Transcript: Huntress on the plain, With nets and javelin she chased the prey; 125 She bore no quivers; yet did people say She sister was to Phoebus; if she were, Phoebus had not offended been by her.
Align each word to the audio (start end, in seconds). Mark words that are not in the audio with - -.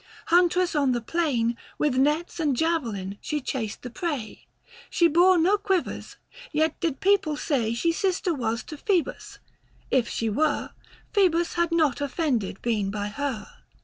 Huntress 0.29 0.75
on 0.75 0.93
the 0.93 0.99
plain, 0.99 1.55
With 1.77 1.95
nets 1.95 2.39
and 2.39 2.57
javelin 2.57 3.19
she 3.21 3.39
chased 3.39 3.83
the 3.83 3.91
prey; 3.91 4.47
125 4.87 4.87
She 4.89 5.07
bore 5.07 5.37
no 5.37 5.59
quivers; 5.59 6.15
yet 6.51 6.79
did 6.79 7.01
people 7.01 7.37
say 7.37 7.75
She 7.75 7.91
sister 7.91 8.33
was 8.33 8.63
to 8.63 8.77
Phoebus; 8.77 9.37
if 9.91 10.07
she 10.09 10.27
were, 10.27 10.71
Phoebus 11.13 11.53
had 11.53 11.71
not 11.71 12.01
offended 12.01 12.63
been 12.63 12.89
by 12.89 13.09
her. 13.09 13.45